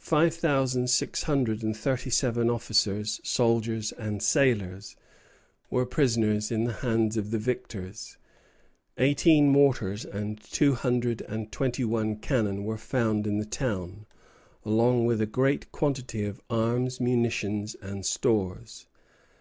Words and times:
Five 0.00 0.34
thousand 0.34 0.90
six 0.90 1.22
hundred 1.22 1.62
and 1.62 1.76
thirty 1.76 2.10
seven 2.10 2.50
officers, 2.50 3.20
soldiers, 3.22 3.92
and 3.92 4.20
sailors 4.20 4.96
were 5.70 5.86
prisoners 5.86 6.50
in 6.50 6.64
the 6.64 6.72
hands 6.72 7.16
of 7.16 7.30
the 7.30 7.38
victors. 7.38 8.16
Eighteen 8.98 9.50
mortars 9.50 10.04
and 10.04 10.40
two 10.42 10.74
hundred 10.74 11.20
and 11.28 11.52
twenty 11.52 11.84
one 11.84 12.16
cannon 12.16 12.64
were 12.64 12.76
found 12.76 13.24
in 13.24 13.38
the 13.38 13.46
town, 13.46 14.06
along 14.64 15.06
with 15.06 15.20
a 15.20 15.26
great 15.26 15.70
quantity 15.70 16.24
of 16.24 16.40
arms, 16.50 17.00
munitions, 17.00 17.76
and 17.80 18.04
stores. 18.04 18.86